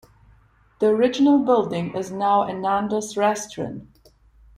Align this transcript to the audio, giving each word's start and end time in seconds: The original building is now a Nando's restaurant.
The 0.79 0.87
original 0.87 1.37
building 1.45 1.95
is 1.95 2.09
now 2.11 2.41
a 2.41 2.53
Nando's 2.53 3.15
restaurant. 3.15 4.09